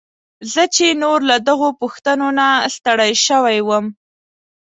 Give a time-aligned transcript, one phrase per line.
[0.53, 3.85] زه چې نور له دغو پوښتنو نه ستړی شوی وم.